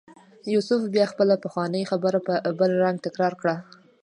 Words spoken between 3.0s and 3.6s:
تکرار کړه.